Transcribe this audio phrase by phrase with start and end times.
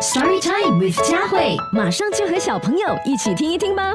[0.00, 3.94] Story Time with 佳慧，马上就和小朋友一起听一听吧。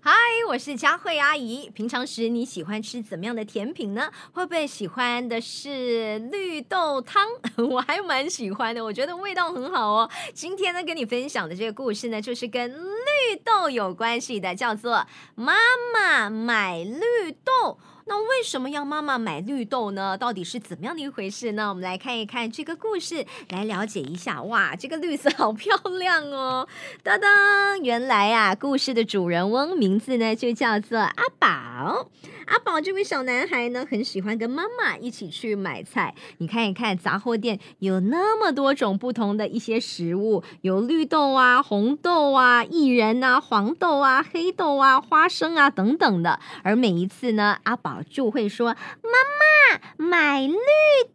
[0.00, 0.12] 嗨，
[0.48, 1.70] 我是佳慧阿姨。
[1.70, 4.10] 平常时你喜欢吃怎么样的甜品呢？
[4.32, 7.24] 会不会喜欢的是绿豆汤？
[7.70, 10.10] 我还蛮喜欢的，我觉得味道很好哦。
[10.34, 15.06] 今天呢，跟你分享的这个故事呢，就是跟绿豆有关系的，叫做
[15.36, 15.54] 妈
[15.94, 17.78] 妈买绿豆。
[18.08, 20.16] 那为什么要妈妈买绿豆呢？
[20.16, 21.68] 到底是怎么样的一回事呢？
[21.68, 24.42] 我们来看一看这个故事，来了解一下。
[24.44, 26.66] 哇，这个绿色好漂亮哦！
[27.02, 32.08] 当当，原来啊，故事的主人翁名字呢就叫做阿宝。
[32.46, 36.14] 阿宝这位小男孩呢，很喜欢跟妈妈一起去买菜。
[36.38, 46.40] 你看一看，杂货店有那么多种不同的一些食物，有绿豆啊、红豆啊、薏仁啊、黄豆啊、黑豆啊、花生啊等等的。
[46.62, 50.54] 而每一次呢，阿宝就会说：“妈妈买绿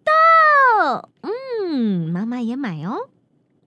[0.04, 3.09] 豆。”嗯，妈妈也买哦。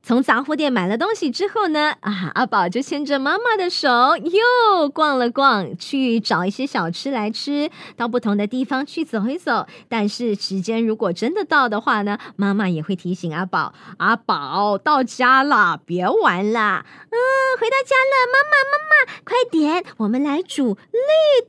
[0.06, 9.66] 从杂货店买了东西之后呢，啊，阿宝就牵着妈妈的手又逛了逛，去找一些小吃来吃，到不同的地方去走一走。
[9.89, 17.19] 但是时间如果真的到的话呢，妈妈也会提醒阿宝：“阿宝到家了，别玩了。”嗯，
[17.59, 21.00] 回到家了，妈妈妈妈，快点，我们来煮绿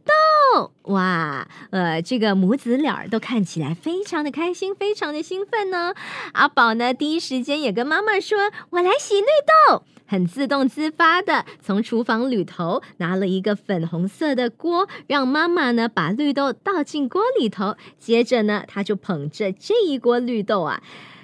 [0.04, 0.72] 豆。
[0.94, 5.94] 哇，呃，这个母子俩都看起来非常的开心，非常的兴奋呢。
[6.32, 9.28] 阿宝呢，第一时间也跟妈妈说：“我来洗绿
[9.70, 17.76] 豆。”很自动自发的从厨房里头拿了一个粉红色的锅，让妈妈呢把绿豆倒进锅里头。
[18.00, 20.82] 接着呢，他就捧着这一锅绿豆啊，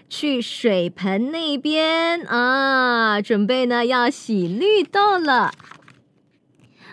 [0.10, 5.54] 去水盆那边啊，准备呢要洗绿豆了。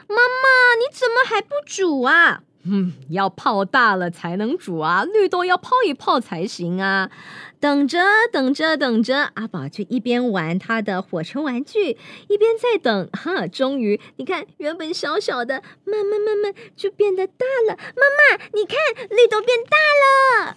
[0.06, 2.42] 妈妈，你怎么还不煮啊？
[2.62, 7.11] 嗯，要泡大了才能煮啊，绿豆要泡一泡才行啊。
[7.58, 7.98] 等着，
[8.33, 11.97] 等着，等着，阿宝就一边玩他的火车玩具，
[12.28, 13.08] 一边在等。
[13.12, 17.76] 哈，终于，你看，原本小小的，慢慢慢慢就变得大了。
[17.76, 18.76] 妈妈，你看，
[19.09, 20.56] 绿豆变大了。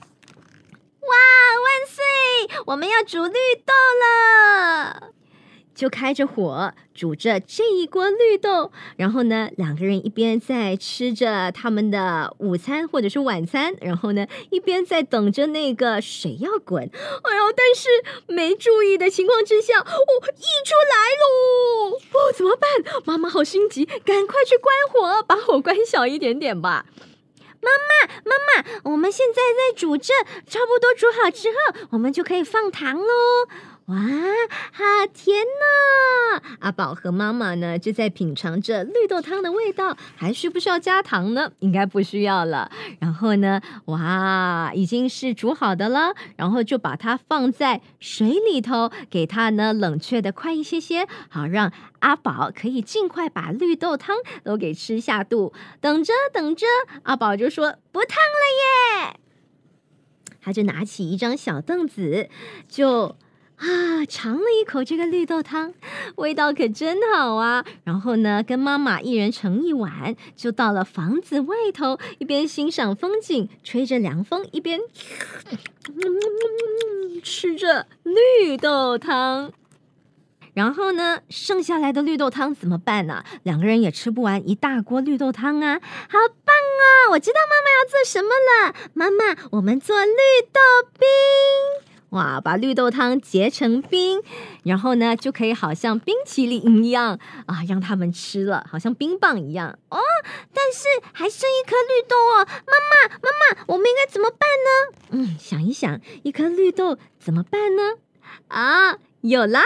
[1.01, 2.63] 哇，万岁！
[2.67, 3.33] 我们要煮绿
[3.65, 5.11] 豆了。
[5.73, 16.83] 就开着火煮着这一锅绿豆，然后呢，两个人一边在吃着他们的午餐或者是晚餐，然后呢，一边在等着那个水要滚。
[16.83, 17.89] 哎呦，但是
[18.27, 21.95] 没注意的情况之下，哦，溢出来喽！
[21.95, 22.69] 哦，怎么办？
[23.05, 26.85] 妈妈好心急，赶快去关火，把火关小一点点吧。
[27.61, 30.13] 妈妈，妈妈，我们现在在煮这，
[30.45, 33.47] 差不多煮好之后，我们就可以放糖喽。
[33.87, 34.83] 哇，好
[35.13, 36.41] 甜呐！
[36.59, 41.51] 阿宝和妈妈呢，就在品尝着绿豆汤的味道，还需不需要加糖呢？
[41.59, 42.71] 应该不需要了。
[43.01, 55.51] 然后呢，哇，已经是煮好的了，然后就把它放在水里头，给它呢冷却的快一些些，好让阿宝可以尽快把绿豆汤都给吃下肚。
[55.81, 56.65] 等着等着，
[57.03, 59.19] 阿宝就说不烫了耶！
[60.41, 62.29] 他就拿起一张小凳子，
[62.69, 63.17] 就。
[63.63, 65.73] 啊，尝了一口这个绿豆汤，
[66.17, 67.63] 味道可真好啊！
[67.85, 74.81] 然后呢，跟妈妈一人盛一碗，就到了房子外头，一边欣赏风景，吹着凉风，一边
[77.23, 79.53] 吃着绿豆汤。
[80.53, 83.23] 然后呢，剩下来的绿豆汤怎么办呢？
[83.43, 85.79] 两个人也吃不完一大锅绿豆汤啊！
[86.09, 86.53] 好棒
[87.07, 87.11] 哦！
[87.11, 90.11] 我知道妈妈要做什么了，妈妈，我们做绿
[90.51, 90.59] 豆
[90.99, 91.92] 冰。
[92.13, 94.21] 哇，把绿豆汤结成冰，
[94.63, 99.97] 然后呢，就可以好像冰淇淋一样啊，让他们吃了，好像冰棒一样哦。
[100.53, 104.69] 但是还剩一颗绿豆哦，妈妈，妈妈，我们应该怎么办呢？
[105.09, 107.97] 嗯，想一想，一颗绿豆怎么办呢？
[108.47, 109.63] 啊，有啦，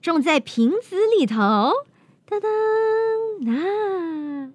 [0.00, 1.36] 种在瓶子里头，
[2.26, 2.50] 当当
[3.54, 4.52] 啊，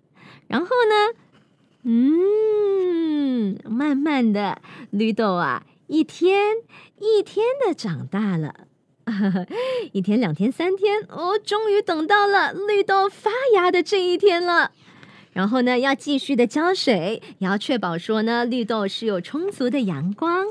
[0.47, 1.13] 然后呢，
[1.83, 4.59] 嗯，慢慢的
[4.89, 5.61] 绿豆啊。
[5.91, 6.55] 一天
[6.99, 8.67] 一天的长大了，
[9.91, 14.71] 一天两天三天，哦，终于等到了绿豆发芽的这一天了。
[15.33, 20.47] 然后呢，要继续的浇水，也要确保说呢，绿豆是有充足的阳光。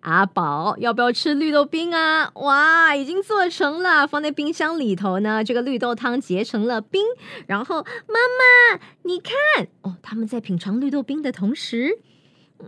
[0.00, 2.32] 阿宝要不要吃绿豆冰啊？
[2.34, 5.44] 哇，已经做成了，放在冰箱里头呢。
[5.44, 7.04] 这个绿豆汤结成了冰。
[7.46, 8.18] 然后妈
[8.74, 12.00] 妈，你看，哦，他们在品尝绿豆冰的同时。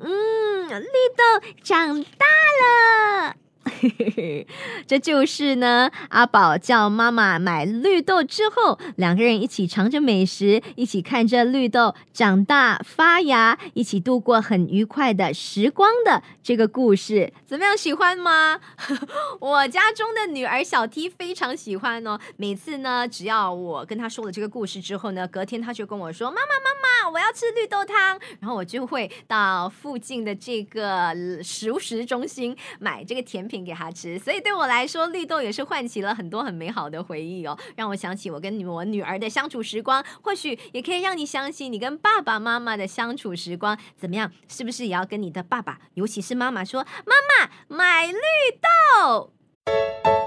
[0.01, 0.87] 嗯，绿
[1.17, 1.23] 豆
[1.63, 2.27] 长大
[2.61, 3.37] 了，
[4.87, 17.77] 这就是呢，阿宝叫妈妈买绿豆之后，两个人一起尝着美食，一起看着绿豆长大发芽，一起度过很愉快的时光的这个故事，怎么样？
[17.77, 18.61] 喜欢吗？
[19.41, 22.19] 我家中的女儿小 T 非常喜欢哦。
[22.37, 34.19] 每次呢，只要我跟她说了这个故事之后呢，隔天她就跟我说：“妈妈，妈妈，我要吃绿豆汤。”然后我就会到附近的这个熟食中心买这个甜品给他吃。
[34.19, 40.03] 所以对我来说，绿豆也是唤起了很多很美好的回忆哦，让我想起我跟你我女儿的相处时光。
[40.23, 43.77] 或许也可以让你想起你跟爸爸妈妈的相处时光。
[43.97, 44.33] 怎么样？
[44.49, 48.19] 是不是也要跟你的爸爸，尤其是妈妈说：“妈妈买绿
[48.61, 49.31] 豆。”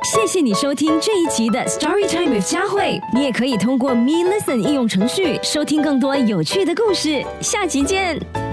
[0.06, 3.02] 谢谢你收听这一集的 Story Time with 佳慧。
[3.14, 7.26] 你也可以通过 Me Listen 应用程序收听更多有趣的故事。
[7.42, 8.45] 下集见。